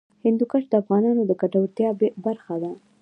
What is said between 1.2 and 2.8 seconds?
د ګټورتیا برخه ده.